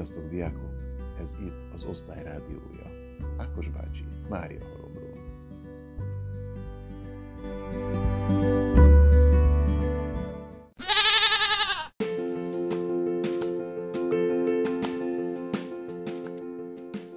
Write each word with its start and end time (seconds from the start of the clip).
Sziasztok, 0.00 0.30
diákok! 0.30 0.70
Ez 1.20 1.30
itt 1.40 1.74
az 1.74 1.84
Osztály 1.84 2.22
Rádiója. 2.22 3.16
Ákos 3.36 3.68
bácsi, 3.68 4.04
Mária 4.28 4.64
Halomról. 4.64 5.12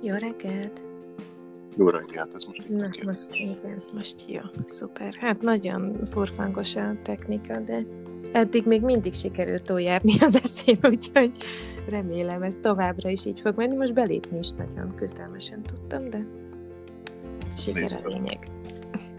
Jó 0.02 0.16
reggelt! 0.16 0.84
Jó 1.78 1.90
reggelt, 1.90 2.34
ez 2.34 2.44
most 2.44 2.60
itt 2.60 2.70
Na, 2.70 2.86
a 2.86 3.06
most 3.06 3.36
igen, 3.36 3.84
most 3.94 4.24
jó, 4.28 4.42
szuper. 4.66 5.14
Hát 5.14 5.42
nagyon 5.42 6.06
furfangos 6.06 6.76
a 6.76 6.96
technika, 7.04 7.60
de 7.60 7.84
eddig 8.32 8.66
még 8.66 8.82
mindig 8.82 9.14
sikerült 9.14 9.64
túljárni 9.64 10.14
az 10.20 10.40
eszén, 10.44 10.78
úgyhogy 10.84 11.32
remélem 11.90 12.42
ez 12.42 12.58
továbbra 12.62 13.10
is 13.10 13.26
így 13.26 13.40
fog 13.40 13.56
menni. 13.56 13.76
Most 13.76 13.94
belépni 13.94 14.38
is 14.38 14.52
nagyon 14.52 14.96
küzdelmesen 14.96 15.62
tudtam, 15.62 16.10
de 16.10 16.26
siker 17.58 17.92
a 18.04 18.08
lényeg. 18.08 18.40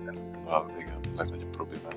Ez 0.06 0.26
a 0.46 0.66
igen, 0.78 1.00
legnagyobb 1.16 1.50
problémánk. 1.50 1.96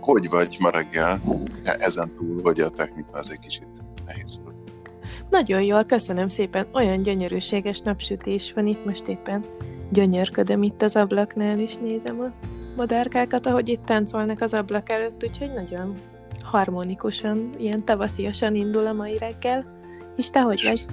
Hogy 0.00 0.28
vagy 0.28 0.56
ma 0.60 0.70
reggel? 0.70 1.20
E- 1.62 1.76
Ezen 1.80 2.14
túl, 2.16 2.42
hogy 2.42 2.60
a 2.60 2.70
technika 2.70 3.18
az 3.18 3.30
egy 3.30 3.38
kicsit 3.38 3.68
nehéz 4.06 4.40
volt. 4.44 4.56
Nagyon 5.30 5.62
jól, 5.62 5.84
köszönöm 5.84 6.28
szépen. 6.28 6.66
Olyan 6.72 7.02
gyönyörűséges 7.02 7.80
napsütés 7.80 8.52
van 8.52 8.66
itt 8.66 8.84
most 8.84 9.08
éppen. 9.08 9.44
Gyönyörködöm 9.90 10.62
itt 10.62 10.82
az 10.82 10.96
ablaknál 10.96 11.58
is, 11.58 11.76
nézem 11.76 12.20
a 12.20 12.32
madárkákat, 12.76 13.46
ahogy 13.46 13.68
itt 13.68 13.84
táncolnak 13.84 14.40
az 14.40 14.52
ablak 14.52 14.90
előtt, 14.90 15.24
úgyhogy 15.24 15.52
nagyon 15.52 15.96
harmonikusan, 16.52 17.54
ilyen 17.58 17.84
tavasziasan 17.84 18.54
indul 18.54 18.86
a 18.86 18.92
mai 18.92 19.18
reggel. 19.18 19.66
És 20.16 20.30
te 20.30 20.40
hogy 20.40 20.62
vagy? 20.68 20.84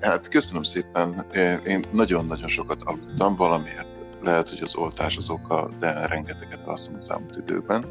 Hát 0.00 0.28
köszönöm 0.28 0.62
szépen. 0.62 1.26
Én- 1.64 1.84
nagyon-nagyon 1.92 2.48
sokat 2.48 2.82
aludtam, 2.84 3.36
valamiért 3.36 3.88
lehet, 4.20 4.48
hogy 4.48 4.62
az 4.62 4.76
oltás 4.76 5.16
az 5.16 5.30
oka, 5.30 5.70
de 5.78 6.06
rengeteget 6.06 6.66
alszom 6.66 6.96
az 6.98 7.10
elmúlt 7.10 7.36
időben. 7.36 7.84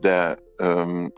De 0.00 0.36
öm, 0.56 1.12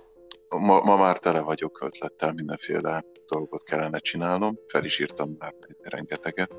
ma, 0.48 0.81
ma 0.81 0.97
már 0.97 1.19
tele 1.19 1.41
vagyok 1.41 1.83
ötlettel, 1.83 2.33
mindenféle 2.33 3.05
dolgot 3.27 3.62
kellene 3.62 3.98
csinálnom. 3.98 4.59
Fel 4.67 4.84
is 4.84 4.98
írtam 4.98 5.37
már 5.39 5.55
rengeteget, 5.83 6.55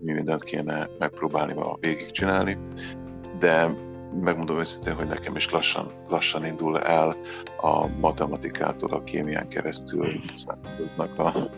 mi 0.00 0.12
mindent 0.12 0.42
kéne 0.42 0.88
megpróbálni 0.98 1.52
ma 1.52 1.76
végigcsinálni. 1.80 2.58
De 3.38 3.70
megmondom 4.20 4.58
őszintén, 4.58 4.94
hogy 4.94 5.06
nekem 5.06 5.36
is 5.36 5.50
lassan, 5.50 5.92
lassan 6.08 6.44
indul 6.44 6.78
el 6.78 7.16
a 7.60 7.86
matematikától 7.86 8.90
a 8.90 9.02
kémián 9.02 9.48
keresztül 9.48 10.06
számítoznak 10.34 11.18
a, 11.18 11.50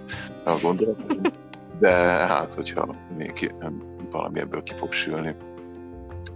a 0.44 0.58
gondolatok. 0.62 1.20
De 1.78 1.90
hát, 2.26 2.54
hogyha 2.54 2.94
még 3.16 3.54
valami 4.10 4.40
ebből 4.40 4.62
ki 4.62 4.74
fog 4.74 4.92
sülni. 4.92 5.36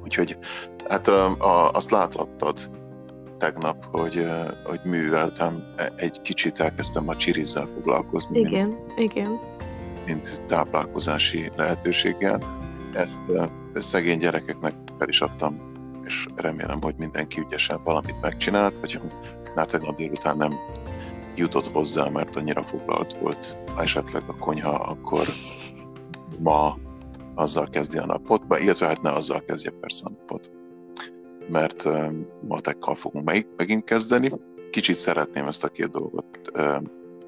Úgyhogy 0.02 0.38
hát 0.88 1.08
a, 1.08 1.36
a, 1.38 1.70
azt 1.70 1.90
láthattad 1.90 2.70
tegnap, 3.38 3.84
hogy, 3.84 4.26
hogy 4.64 4.80
műveltem, 4.84 5.72
E- 5.76 5.92
egy 5.96 6.20
kicsit 6.20 6.60
elkezdtem 6.60 7.08
a 7.08 7.16
csirizzel 7.16 7.68
foglalkozni, 7.74 8.38
mint, 8.38 8.48
Igen, 8.48 8.76
igen. 8.96 9.40
mint 10.06 10.42
táplálkozási 10.46 11.50
lehetőséggel. 11.56 12.40
Ezt 12.92 13.22
szegény 13.74 14.18
gyerekeknek 14.18 14.74
fel 14.98 15.08
is 15.08 15.20
adtam, 15.20 15.73
és 16.06 16.26
remélem, 16.36 16.82
hogy 16.82 16.94
mindenki 16.98 17.40
ügyesen 17.40 17.80
valamit 17.84 18.20
megcsinált, 18.20 18.74
vagy 18.80 18.92
ha 18.92 19.00
már 19.54 19.66
tegnap 19.66 19.96
délután 19.96 20.36
nem 20.36 20.52
jutott 21.36 21.66
hozzá, 21.66 22.08
mert 22.08 22.36
annyira 22.36 22.62
foglalt 22.62 23.16
volt 23.18 23.56
esetleg 23.78 24.22
a 24.26 24.36
konyha, 24.36 24.70
akkor 24.70 25.26
ma 26.38 26.76
azzal 27.34 27.68
kezdje 27.68 28.00
a 28.00 28.06
napot, 28.06 28.46
bár- 28.46 28.60
illetve 28.60 28.86
hát 28.86 29.02
ne 29.02 29.10
azzal 29.10 29.40
kezdje 29.44 29.70
persze 29.70 30.04
a 30.06 30.10
napot, 30.18 30.50
mert 31.48 31.88
matekkal 32.48 32.94
fogunk 32.94 33.24
meg, 33.24 33.46
megint 33.56 33.84
kezdeni. 33.84 34.32
Kicsit 34.70 34.94
szeretném 34.94 35.46
ezt 35.46 35.64
a 35.64 35.68
két 35.68 35.90
dolgot 35.90 36.26
ö, 36.52 36.76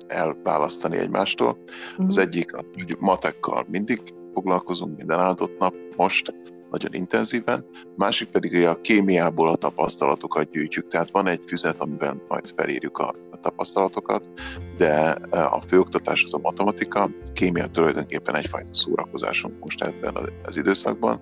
elválasztani 0.06 0.96
egymástól. 0.96 1.58
Az 1.98 2.16
Mhm. 2.16 2.26
egyik, 2.26 2.54
hogy 2.54 2.96
matekkal 3.00 3.64
mindig 3.68 4.02
foglalkozunk 4.32 4.96
minden 4.96 5.18
áldott 5.20 5.58
nap, 5.58 5.74
most 5.96 6.34
nagyon 6.70 6.94
intenzíven, 6.94 7.64
másik 7.96 8.28
pedig 8.28 8.66
a 8.66 8.80
kémiából 8.80 9.48
a 9.48 9.56
tapasztalatokat 9.56 10.50
gyűjtjük, 10.50 10.88
tehát 10.88 11.10
van 11.10 11.28
egy 11.28 11.42
füzet, 11.46 11.80
amiben 11.80 12.22
majd 12.28 12.52
felírjuk 12.56 12.98
a, 12.98 13.14
a 13.30 13.36
tapasztalatokat, 13.40 14.28
de 14.76 15.14
e, 15.14 15.46
a 15.46 15.60
főoktatás 15.68 16.22
az 16.22 16.34
a 16.34 16.38
matematika, 16.38 17.10
kémia 17.32 17.66
tulajdonképpen 17.66 18.36
egyfajta 18.36 18.74
szórakozásunk 18.74 19.58
most 19.60 19.82
ebben 19.82 20.14
az 20.42 20.56
időszakban, 20.56 21.20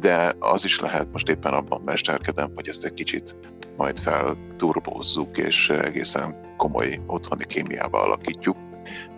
de 0.00 0.34
az 0.38 0.64
is 0.64 0.80
lehet, 0.80 1.12
most 1.12 1.28
éppen 1.28 1.52
abban 1.52 1.82
mesterkedem, 1.84 2.50
hogy 2.54 2.68
ezt 2.68 2.84
egy 2.84 2.94
kicsit 2.94 3.36
majd 3.76 3.98
felturbózzuk, 3.98 5.38
és 5.38 5.70
egészen 5.70 6.54
komoly 6.56 7.00
otthoni 7.06 7.46
kémiába 7.46 8.02
alakítjuk, 8.02 8.56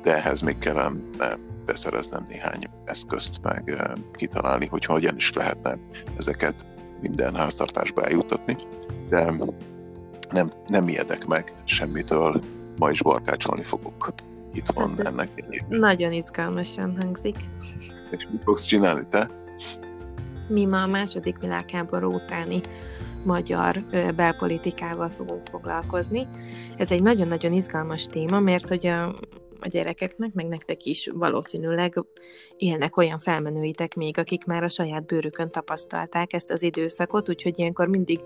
de 0.02 0.16
ehhez 0.16 0.40
még 0.40 0.58
kellene 0.58 1.38
beszereznem 1.70 2.24
néhány 2.28 2.64
eszközt, 2.84 3.42
meg 3.42 3.92
kitalálni, 4.12 4.66
hogy 4.66 4.84
hogyan 4.84 5.16
is 5.16 5.32
lehetne 5.32 5.78
ezeket 6.16 6.66
minden 7.00 7.34
háztartásba 7.34 8.02
eljutatni, 8.04 8.56
de 9.08 9.34
nem, 10.30 10.52
nem 10.66 10.88
ijedek 10.88 11.26
meg 11.26 11.54
semmitől, 11.64 12.42
ma 12.78 12.90
is 12.90 13.02
barkácsolni 13.02 13.62
fogok 13.62 14.14
itthon 14.52 14.88
Hát 14.90 15.00
ez- 15.00 15.06
ennek 15.06 15.64
Nagyon 15.68 16.12
izgalmasan 16.12 16.96
hangzik. 17.00 17.36
És 18.10 18.26
mit 18.30 18.42
fogsz 18.42 18.64
csinálni 18.64 19.08
te? 19.08 19.28
Mi 20.48 20.64
ma 20.64 20.82
a 20.82 20.86
második 20.86 21.38
világháború 21.38 22.14
utáni 22.14 22.60
magyar 23.24 23.84
belpolitikával 24.16 25.08
fogunk 25.08 25.42
foglalkozni. 25.42 26.26
Ez 26.76 26.90
egy 26.90 27.02
nagyon-nagyon 27.02 27.52
izgalmas 27.52 28.06
téma, 28.06 28.40
mert 28.40 28.68
hogy 28.68 28.86
a, 28.86 29.14
a 29.60 29.68
gyerekeknek, 29.68 30.32
meg 30.32 30.46
nektek 30.46 30.84
is 30.84 31.10
valószínűleg 31.14 31.94
élnek 32.56 32.96
olyan 32.96 33.18
felmenőitek 33.18 33.94
még, 33.94 34.18
akik 34.18 34.44
már 34.44 34.62
a 34.62 34.68
saját 34.68 35.06
bőrükön 35.06 35.50
tapasztalták 35.50 36.32
ezt 36.32 36.50
az 36.50 36.62
időszakot, 36.62 37.28
úgyhogy 37.28 37.58
ilyenkor 37.58 37.88
mindig 37.88 38.20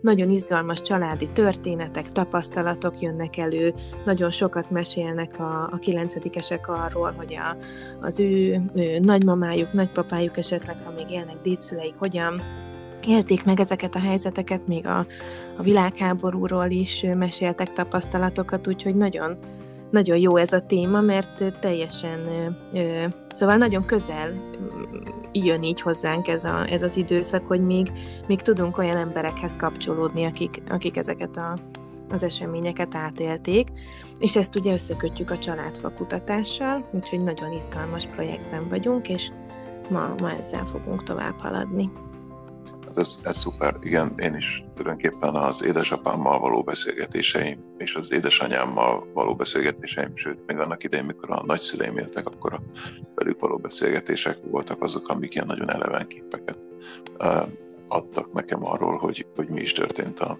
nagyon 0.00 0.30
izgalmas 0.30 0.80
családi 0.80 1.28
történetek, 1.28 2.08
tapasztalatok 2.08 3.00
jönnek 3.00 3.36
elő, 3.36 3.74
nagyon 4.04 4.30
sokat 4.30 4.70
mesélnek 4.70 5.38
a, 5.38 5.68
a 5.72 5.78
kilencedikesek 5.78 6.68
arról, 6.68 7.12
hogy 7.16 7.34
a, 7.34 7.56
az 8.00 8.20
ő, 8.20 8.62
ő 8.74 8.98
nagymamájuk, 8.98 9.72
nagypapájuk 9.72 10.36
esetleg, 10.36 10.84
ha 10.84 10.90
még 10.90 11.10
élnek 11.10 11.40
dédszüleik, 11.42 11.94
hogyan 11.98 12.42
élték 13.06 13.44
meg 13.44 13.60
ezeket 13.60 13.94
a 13.94 14.00
helyzeteket, 14.00 14.66
még 14.66 14.86
a, 14.86 15.06
a 15.56 15.62
világháborúról 15.62 16.70
is 16.70 17.06
meséltek 17.14 17.72
tapasztalatokat, 17.72 18.68
úgyhogy 18.68 18.94
nagyon, 18.94 19.34
nagyon 19.90 20.18
jó 20.18 20.36
ez 20.36 20.52
a 20.52 20.60
téma, 20.60 21.00
mert 21.00 21.58
teljesen, 21.60 22.20
szóval 23.28 23.56
nagyon 23.56 23.84
közel 23.84 24.32
jön 25.32 25.62
így 25.62 25.80
hozzánk 25.80 26.28
ez, 26.28 26.44
a, 26.44 26.66
ez 26.70 26.82
az 26.82 26.96
időszak, 26.96 27.46
hogy 27.46 27.60
még, 27.60 27.92
még 28.26 28.42
tudunk 28.42 28.78
olyan 28.78 28.96
emberekhez 28.96 29.56
kapcsolódni, 29.56 30.24
akik, 30.24 30.62
akik 30.68 30.96
ezeket 30.96 31.36
a, 31.36 31.58
az 32.10 32.22
eseményeket 32.22 32.94
átélték, 32.94 33.68
és 34.18 34.36
ezt 34.36 34.56
ugye 34.56 34.72
összekötjük 34.72 35.30
a 35.30 35.38
családfakutatással, 35.38 36.88
úgyhogy 36.90 37.22
nagyon 37.22 37.52
izgalmas 37.52 38.06
projektben 38.06 38.68
vagyunk, 38.68 39.08
és 39.08 39.30
ma, 39.90 40.14
ma 40.20 40.30
ezzel 40.30 40.64
fogunk 40.64 41.02
tovább 41.02 41.40
haladni. 41.40 41.90
Hát 42.90 42.98
ez, 42.98 43.20
ez 43.24 43.36
szuper. 43.36 43.76
Igen, 43.80 44.14
én 44.18 44.34
is 44.34 44.64
tulajdonképpen 44.74 45.34
az 45.34 45.64
édesapámmal 45.64 46.38
való 46.38 46.62
beszélgetéseim, 46.62 47.64
és 47.78 47.94
az 47.94 48.12
édesanyámmal 48.12 49.06
való 49.14 49.34
beszélgetéseim, 49.34 50.16
sőt, 50.16 50.46
még 50.46 50.58
annak 50.58 50.84
idején, 50.84 51.06
mikor 51.06 51.30
a 51.30 51.42
nagyszüleim 51.46 51.96
éltek, 51.96 52.26
akkor 52.26 52.52
a 52.52 52.62
velük 53.14 53.40
való 53.40 53.56
beszélgetések 53.56 54.38
voltak 54.50 54.82
azok, 54.82 55.08
amik 55.08 55.34
ilyen 55.34 55.46
nagyon 55.46 55.70
eleven 55.70 56.06
képeket 56.06 56.58
adtak 57.88 58.32
nekem 58.32 58.66
arról, 58.66 58.96
hogy, 58.96 59.26
hogy 59.36 59.48
mi 59.48 59.60
is 59.60 59.72
történt 59.72 60.20
a, 60.20 60.38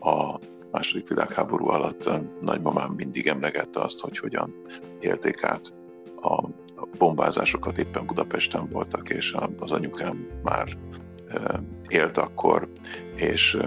a 0.00 0.40
második 0.70 1.08
világháború 1.08 1.68
alatt. 1.68 2.10
Nagymamám 2.40 2.92
mindig 2.92 3.26
emlegette 3.26 3.80
azt, 3.80 4.00
hogy 4.00 4.18
hogyan 4.18 4.54
élték 5.00 5.44
át 5.44 5.74
a, 6.20 6.34
a 6.76 6.88
bombázásokat, 6.98 7.78
éppen 7.78 8.06
Budapesten 8.06 8.68
voltak, 8.68 9.08
és 9.08 9.36
az 9.58 9.72
anyukám 9.72 10.26
már 10.42 10.76
élt 11.88 12.18
akkor, 12.18 12.68
és 13.16 13.58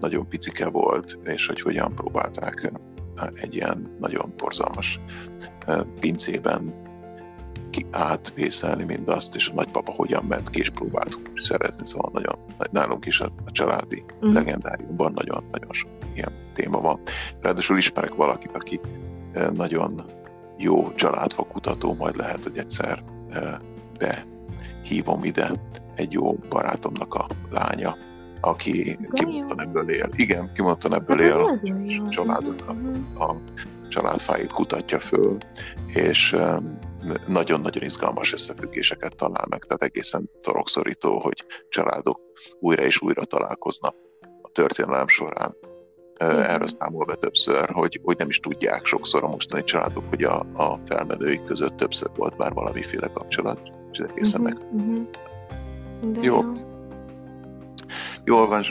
nagyon 0.00 0.28
picike 0.28 0.68
volt, 0.68 1.18
és 1.24 1.46
hogy 1.46 1.60
hogyan 1.60 1.94
próbálták 1.94 2.72
egy 3.34 3.54
ilyen 3.54 3.96
nagyon 4.00 4.32
borzalmas 4.36 5.00
pincében 6.00 6.82
átvészelni 7.90 8.84
mindazt, 8.84 9.36
és 9.36 9.48
a 9.48 9.54
nagypapa 9.54 9.92
hogyan 9.92 10.24
ment 10.24 10.50
ki, 10.50 10.58
és 10.58 10.70
próbált 10.70 11.18
szerezni, 11.34 11.84
szóval 11.84 12.10
nagyon, 12.12 12.38
nálunk 12.70 13.06
is 13.06 13.20
a, 13.20 13.32
családi 13.46 14.04
Mhm. 14.20 14.32
legendáriumban 14.32 15.12
nagyon-nagyon 15.12 15.72
sok 15.72 15.90
ilyen 16.14 16.32
téma 16.54 16.80
van. 16.80 17.00
Ráadásul 17.40 17.76
ismerek 17.76 18.14
valakit, 18.14 18.54
aki 18.54 18.80
nagyon 19.52 20.04
jó 20.58 20.92
családfakutató, 20.94 21.94
majd 21.94 22.16
lehet, 22.16 22.42
hogy 22.42 22.58
egyszer 22.58 23.04
behívom 23.98 25.24
ide 25.24 25.52
egy 25.96 26.12
jó 26.12 26.32
barátomnak 26.32 27.14
a 27.14 27.26
lánya, 27.50 27.96
aki 28.40 28.98
kimondtan 29.12 29.60
ebből 29.60 29.90
él. 29.90 30.08
Igen, 30.16 30.52
kimondtan 30.54 30.94
ebből 30.94 31.18
hát 31.18 31.26
él. 31.26 32.00
A 32.04 32.08
családoknak 32.08 32.76
uh-huh. 32.76 33.30
a 33.30 33.36
családfáit 33.88 34.52
kutatja 34.52 35.00
föl, 35.00 35.36
és 35.86 36.36
nagyon-nagyon 37.26 37.82
izgalmas 37.82 38.32
összefüggéseket 38.32 39.16
talál 39.16 39.46
meg, 39.48 39.64
tehát 39.64 39.82
egészen 39.82 40.30
torokszorító, 40.40 41.18
hogy 41.18 41.44
családok 41.68 42.20
újra 42.60 42.82
és 42.82 43.00
újra 43.00 43.24
találkoznak 43.24 43.94
a 44.42 44.48
történelem 44.48 45.08
során. 45.08 45.56
Erről 46.26 46.68
számol 46.68 47.04
be 47.04 47.14
többször, 47.14 47.70
hogy, 47.70 48.00
hogy 48.02 48.16
nem 48.18 48.28
is 48.28 48.40
tudják 48.40 48.84
sokszor 48.84 49.24
a 49.24 49.28
mostani 49.28 49.64
családok, 49.64 50.04
hogy 50.08 50.22
a, 50.22 50.38
a 50.54 50.80
felmenőik 50.86 51.44
között 51.44 51.76
többször 51.76 52.10
volt 52.16 52.36
már 52.36 52.52
valamiféle 52.52 53.06
kapcsolat, 53.06 53.60
és 53.92 53.98
egészen 53.98 54.40
uh-huh, 54.40 54.58
meg. 54.58 54.72
Uh-huh. 54.72 55.08
Jó. 56.02 56.22
jó. 56.22 56.42
Jól 58.24 58.46
van, 58.46 58.64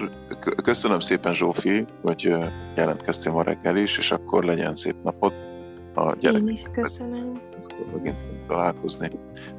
köszönöm 0.64 1.00
szépen 1.00 1.34
Zsófi, 1.34 1.86
hogy 2.02 2.36
jelentkeztél 2.76 3.32
ma 3.32 3.44
reggel 3.44 3.78
is, 3.78 3.98
és 3.98 4.12
akkor 4.12 4.44
legyen 4.44 4.76
szép 4.76 4.96
napod 5.04 5.34
a 5.94 6.16
gyerek. 6.16 6.42
Én 6.42 6.48
is 6.48 6.64
köszönöm. 6.72 7.42
Akkor 7.52 7.94
megint 7.94 8.18
találkozni. 8.48 9.10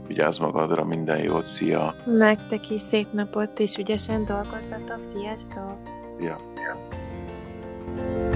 Vigyázz 0.07 0.39
magadra, 0.39 0.85
minden 0.85 1.23
jót, 1.23 1.45
szia! 1.45 1.95
Nektek 2.05 2.71
is 2.71 2.81
szép 2.81 3.13
napot, 3.13 3.59
és 3.59 3.77
ügyesen 3.77 4.25
dolgozzatok, 4.25 4.99
sziasztok! 5.01 5.77
Ja, 6.21 6.39
ja. 6.57 8.34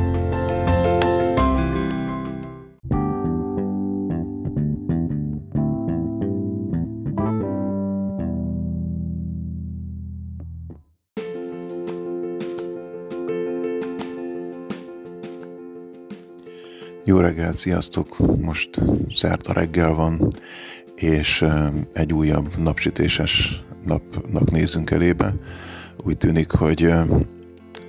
Jó 17.18 17.24
sziasztok! 17.54 18.16
Most 18.40 18.80
szerda 19.12 19.52
reggel 19.52 19.94
van, 19.94 20.28
és 20.94 21.44
egy 21.92 22.12
újabb 22.12 22.56
napsütéses 22.56 23.62
napnak 23.84 24.50
nézünk 24.50 24.90
elébe. 24.90 25.34
Úgy 26.04 26.16
tűnik, 26.16 26.50
hogy 26.50 26.92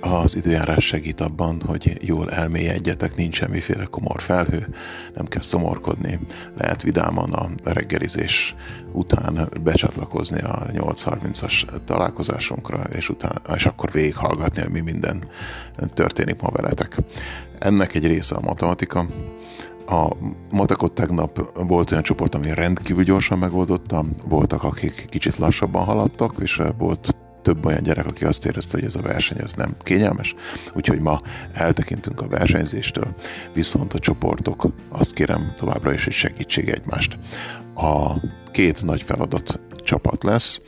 az 0.00 0.36
időjárás 0.36 0.84
segít 0.84 1.20
abban, 1.20 1.62
hogy 1.66 1.96
jól 2.00 2.30
elmélyedjetek, 2.30 3.16
nincs 3.16 3.34
semmiféle 3.34 3.84
komor 3.84 4.20
felhő, 4.20 4.68
nem 5.14 5.26
kell 5.26 5.42
szomorkodni, 5.42 6.20
lehet 6.56 6.82
vidáman 6.82 7.32
a 7.32 7.50
reggelizés 7.64 8.54
után 8.92 9.48
becsatlakozni 9.62 10.40
a 10.40 10.66
8.30-as 10.72 11.84
találkozásunkra, 11.84 12.82
és, 12.92 13.08
utána, 13.08 13.54
és 13.54 13.66
akkor 13.66 13.90
végighallgatni, 13.92 14.62
hogy 14.62 14.72
mi 14.72 14.80
minden 14.80 15.28
történik 15.94 16.40
ma 16.40 16.48
veletek. 16.50 16.96
Ennek 17.58 17.94
egy 17.94 18.06
része 18.06 18.34
a 18.34 18.40
matematika, 18.40 19.06
a 19.86 20.16
matekot 20.50 20.92
tegnap 20.92 21.50
volt 21.66 21.90
olyan 21.90 22.02
csoport, 22.02 22.34
ami 22.34 22.54
rendkívül 22.54 23.02
gyorsan 23.02 23.38
megoldotta, 23.38 24.04
voltak, 24.24 24.62
akik 24.62 25.06
kicsit 25.08 25.36
lassabban 25.36 25.84
haladtak, 25.84 26.36
és 26.40 26.62
volt 26.78 27.14
több 27.42 27.66
olyan 27.66 27.82
gyerek, 27.82 28.06
aki 28.06 28.24
azt 28.24 28.46
érezte, 28.46 28.78
hogy 28.78 28.86
ez 28.86 28.94
a 28.94 29.02
verseny 29.02 29.38
ez 29.42 29.52
nem 29.52 29.76
kényelmes, 29.82 30.34
úgyhogy 30.74 31.00
ma 31.00 31.20
eltekintünk 31.52 32.20
a 32.20 32.28
versenyzéstől, 32.28 33.14
viszont 33.54 33.92
a 33.92 33.98
csoportok 33.98 34.66
azt 34.88 35.12
kérem 35.12 35.52
továbbra 35.56 35.92
is, 35.92 36.04
hogy 36.04 36.12
segítség 36.12 36.68
egymást. 36.68 37.18
A 37.74 38.14
két 38.52 38.84
nagy 38.84 39.02
feladat 39.02 39.60
csapat 39.82 40.22
lesz. 40.22 40.60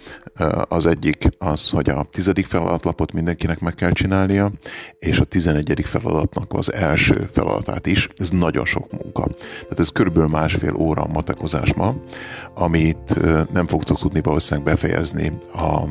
Az 0.68 0.86
egyik 0.86 1.24
az, 1.38 1.70
hogy 1.70 1.88
a 1.90 2.06
tizedik 2.10 2.46
feladatlapot 2.46 3.12
mindenkinek 3.12 3.60
meg 3.60 3.74
kell 3.74 3.90
csinálnia, 3.90 4.52
és 4.98 5.20
a 5.20 5.24
tizenegyedik 5.24 5.86
feladatnak 5.86 6.52
az 6.52 6.72
első 6.72 7.28
feladatát 7.32 7.86
is. 7.86 8.08
Ez 8.16 8.30
nagyon 8.30 8.64
sok 8.64 8.92
munka. 8.92 9.26
Tehát 9.62 9.78
ez 9.78 9.88
körülbelül 9.88 10.28
másfél 10.28 10.74
óra 10.74 11.06
matekozás 11.06 11.74
ma, 11.74 11.94
amit 12.54 13.16
nem 13.52 13.66
fogtok 13.66 13.98
tudni 13.98 14.20
valószínűleg 14.20 14.74
befejezni 14.74 15.32
a 15.54 15.82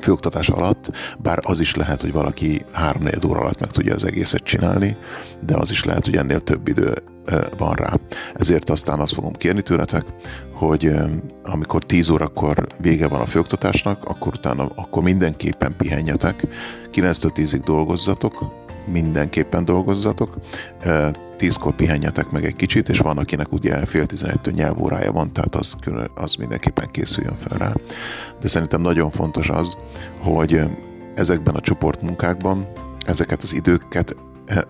főoktatás 0.00 0.48
alatt, 0.48 0.90
bár 1.18 1.38
az 1.42 1.60
is 1.60 1.74
lehet, 1.74 2.00
hogy 2.00 2.12
valaki 2.12 2.60
három 2.72 3.02
óra 3.26 3.40
alatt 3.40 3.60
meg 3.60 3.70
tudja 3.70 3.94
az 3.94 4.04
egészet 4.04 4.42
csinálni, 4.42 4.96
de 5.46 5.56
az 5.56 5.70
is 5.70 5.84
lehet, 5.84 6.04
hogy 6.04 6.16
ennél 6.16 6.40
több 6.40 6.68
idő 6.68 6.94
van 7.58 7.72
rá. 7.72 7.92
Ezért 8.34 8.70
aztán 8.70 9.00
azt 9.00 9.14
fogom 9.14 9.32
kérni 9.32 9.62
tőletek, 9.62 10.04
hogy 10.52 10.92
amikor 11.42 11.82
10 11.82 12.08
órakor 12.08 12.66
vége 12.78 13.08
van 13.08 13.20
a 13.20 13.26
főoktatásnak, 13.26 14.04
akkor 14.04 14.32
utána 14.34 14.68
akkor 14.74 15.02
mindenképpen 15.02 15.76
pihenjetek, 15.76 16.46
9-től 16.92 17.30
10-ig 17.34 17.62
dolgozzatok, 17.64 18.63
mindenképpen 18.86 19.64
dolgozzatok, 19.64 20.36
tízkor 21.36 21.74
pihenjetek 21.74 22.30
meg 22.30 22.44
egy 22.44 22.56
kicsit, 22.56 22.88
és 22.88 22.98
van, 22.98 23.18
akinek 23.18 23.52
ugye 23.52 23.84
fél 23.84 24.06
tizenegytől 24.06 24.54
nyelvórája 24.54 25.12
van, 25.12 25.32
tehát 25.32 25.54
az, 25.54 25.76
az 26.14 26.34
mindenképpen 26.34 26.88
készüljön 26.90 27.36
fel 27.36 27.58
rá. 27.58 27.72
De 28.40 28.48
szerintem 28.48 28.80
nagyon 28.80 29.10
fontos 29.10 29.48
az, 29.48 29.76
hogy 30.20 30.60
ezekben 31.14 31.54
a 31.54 31.60
csoportmunkákban 31.60 32.68
ezeket 33.06 33.42
az 33.42 33.54
időket 33.54 34.16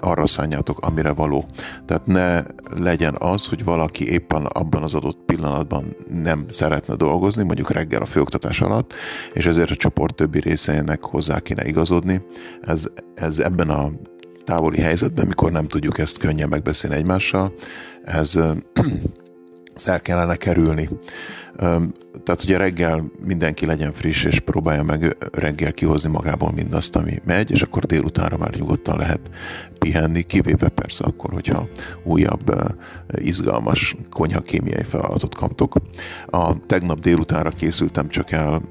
arra 0.01 0.27
szálljátok, 0.27 0.79
amire 0.79 1.13
való. 1.13 1.47
Tehát 1.87 2.07
ne 2.07 2.43
legyen 2.81 3.17
az, 3.19 3.47
hogy 3.47 3.65
valaki 3.65 4.11
éppen 4.11 4.45
abban 4.45 4.83
az 4.83 4.95
adott 4.95 5.19
pillanatban 5.27 5.97
nem 6.23 6.45
szeretne 6.49 6.95
dolgozni, 6.95 7.43
mondjuk 7.45 7.71
reggel 7.71 8.03
a 8.03 8.07
főoktatás 8.07 8.61
alatt, 8.61 8.95
és 9.33 9.47
ezért 9.47 9.71
a 9.71 9.77
csoport 9.77 10.15
többi 10.15 10.41
részeinek 10.41 11.03
hozzá 11.03 11.41
kéne 11.41 11.67
igazodni. 11.67 12.23
Ez, 12.63 12.87
ez 13.15 13.39
ebben 13.39 13.69
a 13.69 13.91
távoli 14.45 14.81
helyzetben, 14.81 15.27
mikor 15.27 15.53
nem 15.53 15.67
tudjuk 15.67 15.99
ezt 15.99 16.19
könnyen 16.19 16.49
megbeszélni 16.49 16.97
egymással, 16.97 17.55
ez 18.05 18.39
ezt 19.75 19.89
el 19.89 20.01
kellene 20.01 20.37
kerülni. 20.37 20.89
Tehát 22.25 22.43
ugye 22.43 22.57
reggel 22.57 23.11
mindenki 23.25 23.67
legyen 23.67 23.93
friss, 23.93 24.25
és 24.25 24.41
próbálja 24.41 24.83
meg 24.83 25.17
reggel 25.33 25.73
kihozni 25.73 26.11
magából 26.11 26.53
mindazt, 26.53 26.97
ami 26.97 27.21
megy, 27.25 27.51
és 27.51 27.63
akkor 27.63 27.85
délutánra 27.85 28.37
már 28.37 28.55
nyugodtan 28.55 28.99
lehet 28.99 29.31
pihenni, 29.79 30.23
kivéve 30.23 30.69
persze 30.69 31.05
akkor, 31.05 31.33
hogyha 31.33 31.69
újabb 32.05 32.75
izgalmas 33.15 33.97
konyhakémiai 34.11 34.83
feladatot 34.83 35.35
kaptok. 35.35 35.75
A 36.27 36.67
tegnap 36.67 37.01
délutánra 37.01 37.51
készültem 37.51 38.09
csak 38.09 38.31
el 38.31 38.63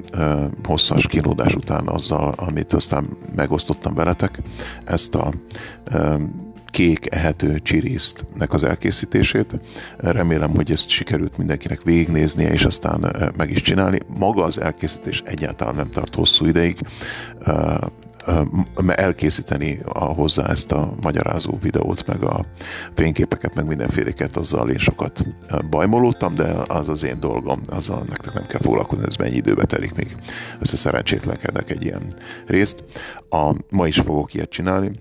hosszas 0.63 1.08
kínódás 1.08 1.55
után 1.55 1.88
azzal, 1.88 2.34
amit 2.38 2.74
aztán 2.74 3.08
megosztottam 3.36 3.93
veletek. 3.93 4.41
Ezt 4.86 5.15
a 5.15 5.34
kék 6.74 7.13
ehető 7.15 7.60
csirisztnek 7.60 8.53
az 8.53 8.63
elkészítését. 8.63 9.60
Remélem, 9.98 10.56
hogy 10.56 10.72
ezt 10.72 10.89
sikerült 10.89 11.38
mindenkinek 11.38 11.82
végignéznie, 11.82 12.51
és 12.51 12.65
aztán 12.65 13.32
meg 13.38 13.51
is 13.51 13.62
csinálni. 13.62 14.00
Maga 14.18 14.44
az 14.44 14.62
elkészítés 14.62 15.22
egyáltalán 15.25 15.75
nem 15.75 15.89
tart 15.89 16.15
hosszú 16.15 16.46
ideig 16.46 16.77
elkészíteni 18.88 19.80
a, 19.86 20.03
hozzá 20.03 20.48
ezt 20.48 20.72
a 20.72 20.94
magyarázó 21.01 21.58
videót, 21.62 22.08
meg 22.08 22.24
a 22.24 22.46
fényképeket, 22.96 23.56
meg 23.56 23.65
mindenféleket, 23.65 24.38
azzal 24.38 24.70
én 24.70 24.77
sokat 24.77 25.25
bajmolódtam, 25.70 26.36
de 26.36 26.56
az 26.68 26.89
az 26.89 27.03
én 27.03 27.20
dolgom, 27.20 27.62
azzal 27.65 28.03
nektek 28.10 28.34
nem 28.34 28.46
kell 28.46 28.62
foglalkozni, 28.62 29.06
ez 29.08 29.15
mennyi 29.15 29.36
időbe 29.36 29.65
telik 29.65 29.96
még. 29.96 30.15
Össze 30.60 30.75
szerencsétlenkedek 30.75 31.70
egy 31.70 31.84
ilyen 31.84 32.13
részt. 32.46 32.84
A, 33.30 33.56
ma 33.70 33.88
is 33.88 34.00
fogok 34.00 34.34
ilyet 34.34 34.50
csinálni, 34.50 34.92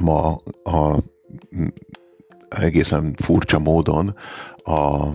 ma 0.00 0.40
a 0.64 0.98
egészen 2.48 3.14
furcsa 3.16 3.58
módon 3.58 4.14
a 4.56 5.08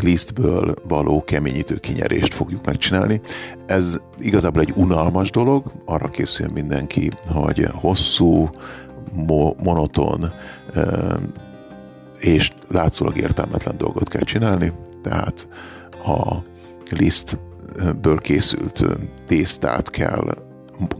lisztből 0.00 0.74
való 0.88 1.24
keményítő 1.24 1.76
kinyerést 1.76 2.34
fogjuk 2.34 2.66
megcsinálni. 2.66 3.20
Ez 3.66 4.00
igazából 4.16 4.62
egy 4.62 4.72
unalmas 4.76 5.30
dolog, 5.30 5.72
arra 5.84 6.08
készül 6.08 6.48
mindenki, 6.52 7.10
hogy 7.26 7.64
hosszú, 7.72 8.50
mo- 9.12 9.62
monoton 9.62 10.32
és 12.18 12.50
látszólag 12.68 13.16
értelmetlen 13.16 13.76
dolgot 13.78 14.08
kell 14.08 14.22
csinálni, 14.22 14.72
tehát 15.02 15.48
a 16.06 16.36
lisztből 16.90 18.18
készült 18.18 18.84
tésztát 19.26 19.90
kell 19.90 20.34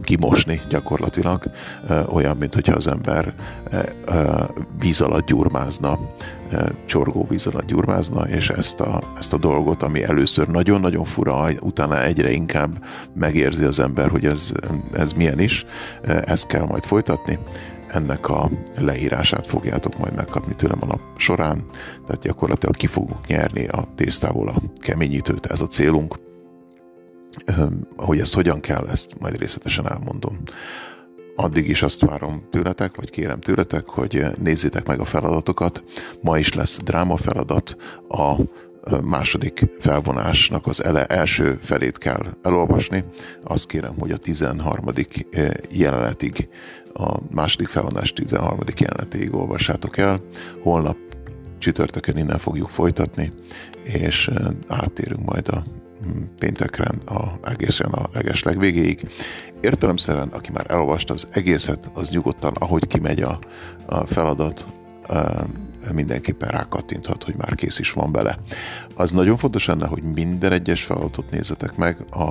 kimosni 0.01 0.61
gyakorlatilag, 0.69 1.43
olyan, 2.09 2.37
mint 2.37 2.53
hogyha 2.53 2.75
az 2.75 2.87
ember 2.87 3.33
víz 4.79 5.01
alatt 5.01 5.25
gyurmázna, 5.25 5.99
csorgó 6.85 7.25
víz 7.29 7.47
alatt 7.47 7.65
gyurmázna, 7.65 8.27
és 8.27 8.49
ezt 8.49 8.79
a, 8.79 9.01
ezt 9.19 9.33
a 9.33 9.37
dolgot, 9.37 9.83
ami 9.83 10.03
először 10.03 10.47
nagyon-nagyon 10.47 11.03
fura, 11.03 11.47
utána 11.61 12.03
egyre 12.03 12.31
inkább 12.31 12.85
megérzi 13.13 13.63
az 13.63 13.79
ember, 13.79 14.09
hogy 14.09 14.25
ez, 14.25 14.51
ez 14.91 15.11
milyen 15.11 15.39
is, 15.39 15.65
ezt 16.03 16.47
kell 16.47 16.65
majd 16.65 16.85
folytatni, 16.85 17.39
ennek 17.87 18.29
a 18.29 18.49
leírását 18.77 19.47
fogjátok 19.47 19.97
majd 19.97 20.15
megkapni 20.15 20.55
tőlem 20.55 20.79
a 20.81 20.85
nap 20.85 21.01
során, 21.17 21.63
tehát 22.05 22.21
gyakorlatilag 22.21 22.75
ki 22.75 22.87
fogunk 22.87 23.27
nyerni 23.27 23.67
a 23.67 23.87
tésztából 23.95 24.47
a 24.47 24.61
keményítőt, 24.77 25.45
ez 25.45 25.61
a 25.61 25.67
célunk. 25.67 26.24
Hogy 27.97 28.19
ezt 28.19 28.33
hogyan 28.33 28.59
kell, 28.59 28.87
ezt 28.87 29.19
majd 29.19 29.37
részletesen 29.37 29.91
elmondom. 29.91 30.39
Addig 31.35 31.69
is 31.69 31.81
azt 31.81 32.01
várom 32.01 32.47
tőletek, 32.49 32.95
vagy 32.95 33.09
kérem 33.09 33.39
tőletek, 33.39 33.85
hogy 33.87 34.25
nézzétek 34.39 34.87
meg 34.87 34.99
a 34.99 35.05
feladatokat. 35.05 35.83
Ma 36.21 36.37
is 36.37 36.53
lesz 36.53 36.79
dráma 36.83 37.15
feladat, 37.15 37.75
a 38.07 38.35
második 39.03 39.65
felvonásnak 39.79 40.67
az 40.67 40.83
ele, 40.83 41.05
első 41.05 41.59
felét 41.61 41.97
kell 41.97 42.25
elolvasni. 42.41 43.03
Azt 43.43 43.67
kérem, 43.67 43.95
hogy 43.99 44.11
a 44.11 44.17
13. 44.17 44.85
jelenetig, 45.69 46.49
a 46.93 47.19
második 47.31 47.67
felvonás 47.67 48.13
13. 48.13 48.59
jelenetig 48.77 49.33
olvassátok 49.33 49.97
el. 49.97 50.21
Holnap 50.63 50.97
csütörtökön 51.57 52.17
innen 52.17 52.37
fogjuk 52.37 52.69
folytatni, 52.69 53.33
és 53.83 54.31
áttérünk 54.67 55.25
majd 55.25 55.47
a 55.47 55.63
péntekre 56.39 56.89
a, 57.05 57.39
egészen 57.43 57.91
a 57.91 58.09
leges 58.13 58.43
legvégéig. 58.43 59.09
Értelemszerűen, 59.61 60.27
aki 60.27 60.51
már 60.51 60.65
elolvasta 60.67 61.13
az 61.13 61.27
egészet, 61.31 61.89
az 61.93 62.09
nyugodtan, 62.09 62.53
ahogy 62.53 62.87
kimegy 62.87 63.21
a, 63.21 63.39
a 63.85 64.05
feladat, 64.05 64.67
mindenképpen 65.93 66.49
rákattinthat, 66.49 67.23
hogy 67.23 67.35
már 67.35 67.55
kész 67.55 67.79
is 67.79 67.91
van 67.91 68.11
bele. 68.11 68.39
Az 68.95 69.11
nagyon 69.11 69.37
fontos 69.37 69.65
lenne, 69.65 69.87
hogy 69.87 70.03
minden 70.03 70.51
egyes 70.51 70.83
feladatot 70.83 71.31
nézzetek 71.31 71.75
meg 71.75 71.97
a, 72.09 72.21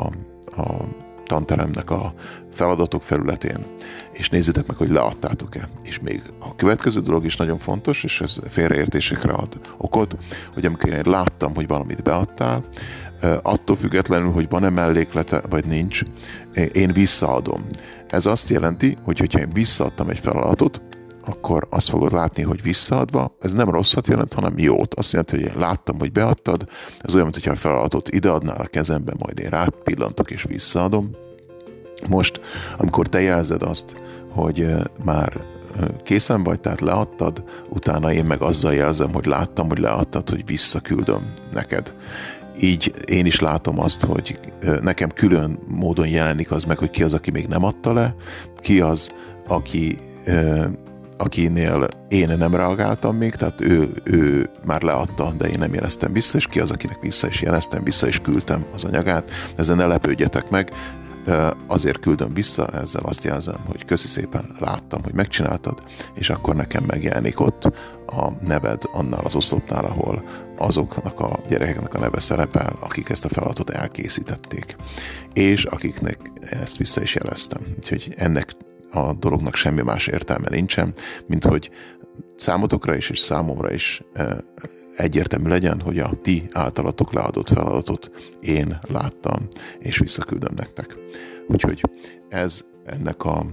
a 0.61 0.85
tanteremnek 1.27 1.91
a 1.91 2.15
feladatok 2.53 3.03
felületén, 3.03 3.67
és 4.13 4.29
nézzétek 4.29 4.67
meg, 4.67 4.77
hogy 4.77 4.91
leadtátok-e. 4.91 5.69
És 5.83 5.99
még 5.99 6.23
a 6.39 6.55
következő 6.55 7.01
dolog 7.01 7.25
is 7.25 7.37
nagyon 7.37 7.59
fontos, 7.59 8.05
és 8.05 8.21
ez 8.21 8.39
félreértésekre 8.49 9.33
ad 9.33 9.61
okot, 9.77 10.17
hogy 10.55 10.67
amikor 10.67 10.91
én 10.91 11.03
láttam, 11.05 11.55
hogy 11.55 11.67
valamit 11.67 12.03
beadtál, 12.03 12.65
attól 13.43 13.77
függetlenül, 13.77 14.33
hogy 14.33 14.49
van-e 14.49 14.69
melléklete, 14.69 15.43
vagy 15.49 15.67
nincs, 15.67 16.03
én 16.73 16.93
visszaadom. 16.93 17.65
Ez 18.09 18.27
azt 18.27 18.51
jelenti, 18.51 18.97
hogy 19.03 19.19
hogyha 19.19 19.39
én 19.39 19.51
visszaadtam 19.53 20.09
egy 20.09 20.19
feladatot, 20.19 20.83
akkor 21.27 21.67
azt 21.71 21.89
fogod 21.89 22.13
látni, 22.13 22.43
hogy 22.43 22.63
visszaadva, 22.63 23.37
ez 23.41 23.53
nem 23.53 23.71
rosszat 23.71 24.07
jelent, 24.07 24.33
hanem 24.33 24.59
jót. 24.59 24.95
Azt 24.95 25.13
jelenti, 25.13 25.37
hogy 25.37 25.45
én 25.45 25.59
láttam, 25.59 25.99
hogy 25.99 26.13
beadtad, 26.13 26.69
ez 27.01 27.15
olyan, 27.15 27.29
mintha 27.33 27.51
a 27.51 27.57
feladatot 27.57 28.09
ideadnál 28.09 28.61
a 28.61 28.67
kezembe, 28.67 29.13
majd 29.19 29.39
én 29.39 29.49
rápillantok 29.49 30.31
és 30.31 30.43
visszaadom. 30.43 31.11
Most, 32.09 32.41
amikor 32.79 33.07
te 33.07 33.21
jelzed 33.21 33.63
azt, 33.63 33.97
hogy 34.31 34.67
már 35.05 35.41
készen 36.03 36.43
vagy, 36.43 36.61
tehát 36.61 36.81
leadtad, 36.81 37.45
utána 37.69 38.13
én 38.13 38.25
meg 38.25 38.43
azzal 38.43 38.75
jelzem, 38.75 39.13
hogy 39.13 39.27
láttam, 39.27 39.69
hogy 39.69 39.79
leadtad, 39.79 40.31
hogy 40.31 40.47
visszaküldöm 40.47 41.33
neked. 41.53 41.95
Így 42.61 42.93
én 43.07 43.27
is 43.27 43.41
látom 43.41 43.81
azt, 43.81 44.03
hogy 44.05 44.39
nekem 44.81 45.09
külön 45.09 45.59
módon 45.67 46.09
jelenik 46.09 46.51
az 46.51 46.65
meg, 46.65 46.79
hogy 46.79 46.91
ki 46.91 47.03
az, 47.03 47.15
aki 47.15 47.31
még 47.31 47.47
nem 47.47 47.65
adta 47.65 47.93
le, 47.93 48.15
ki 48.57 48.81
az, 48.81 49.13
aki 49.49 49.99
akinél 51.17 51.87
én 52.09 52.35
nem 52.39 52.55
reagáltam 52.55 53.17
még, 53.17 53.35
tehát 53.35 53.61
ő, 53.61 53.91
ő 54.05 54.51
már 54.67 54.83
leadta, 54.83 55.33
de 55.39 55.49
én 55.49 55.59
nem 55.59 55.75
jeleztem 55.75 56.13
vissza, 56.13 56.37
és 56.37 56.47
ki 56.47 56.61
az, 56.61 56.71
akinek 56.71 57.01
vissza 57.01 57.27
is 57.27 57.43
jeleztem, 57.43 57.85
vissza 57.85 58.09
is 58.09 58.21
küldtem 58.21 58.65
az 58.75 58.85
anyagát. 58.85 59.31
Ezen 59.57 59.77
ne 59.77 59.87
lepődjetek 59.87 60.51
meg, 60.51 60.71
azért 61.67 62.01
küldöm 62.01 62.35
vissza, 62.35 62.67
ezzel 62.67 63.03
azt 63.05 63.25
jelzem, 63.25 63.61
hogy 63.67 63.85
köszi 63.85 64.09
szépen, 64.09 64.57
láttam, 64.59 65.03
hogy 65.03 65.15
megcsináltad, 65.15 65.83
és 66.15 66.31
akkor 66.31 66.57
nekem 66.57 66.85
megjelenik 66.85 67.41
ott 67.41 67.65
a 68.07 68.33
neved 68.45 68.83
annál 68.93 69.25
az 69.25 69.37
oszlopnál, 69.37 69.85
ahol 69.85 70.25
azoknak 70.59 71.21
a 71.21 71.39
gyerekeknek 71.49 71.95
a 71.95 71.99
neve 71.99 72.21
szerepel, 72.21 72.77
akik 72.81 73.09
ezt 73.09 73.25
a 73.25 73.29
feladatot 73.29 73.71
elkészítették, 73.71 74.77
és 75.33 75.65
akiknek 75.65 76.19
ezt 76.41 76.77
vissza 76.77 77.03
is 77.03 77.15
jeleztem. 77.15 77.61
Úgyhogy 77.77 78.15
ennek 78.17 78.53
a 78.95 79.13
dolognak 79.13 79.55
semmi 79.55 79.83
más 79.83 80.07
értelme 80.07 80.49
nincsen, 80.51 80.93
mint 81.27 81.45
hogy 81.45 81.71
számotokra 82.37 82.97
is 82.97 83.11
és 83.11 83.19
számomra 83.19 83.73
is 83.73 84.03
egyértelmű 84.97 85.49
legyen, 85.49 85.81
hogy 85.81 85.99
a 85.99 86.13
ti 86.23 86.49
általatok 86.53 87.13
leadott 87.13 87.49
feladatot 87.49 88.11
én 88.41 88.79
láttam, 88.89 89.49
és 89.79 89.99
visszaküldöm 89.99 90.53
nektek. 90.57 90.97
Úgyhogy 91.49 91.81
ez 92.29 92.65
ennek 92.85 93.25
a 93.25 93.47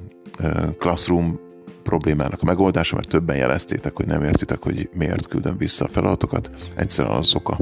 Classroom 0.77 1.39
problémának 1.83 2.41
a 2.41 2.45
megoldása, 2.45 2.95
mert 2.95 3.07
többen 3.07 3.37
jeleztétek, 3.37 3.95
hogy 3.95 4.05
nem 4.05 4.23
értitek, 4.23 4.63
hogy 4.63 4.89
miért 4.93 5.27
küldöm 5.27 5.57
vissza 5.57 5.85
a 5.85 5.87
feladatokat. 5.87 6.51
Egyszerűen 6.75 7.15
az 7.15 7.35
oka, 7.35 7.57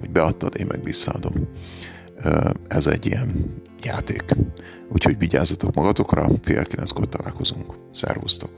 hogy 0.00 0.10
beadtad, 0.10 0.54
én 0.58 0.66
meg 0.66 0.82
visszaadom. 0.82 1.48
Ez 2.68 2.86
egy 2.86 3.06
ilyen 3.06 3.62
játék. 3.82 4.24
Úgyhogy 4.92 5.18
vigyázzatok 5.18 5.74
magatokra, 5.74 6.28
fél 6.42 6.64
kilenckor 6.64 7.08
találkozunk. 7.08 7.74
Szervusztok! 7.90 8.50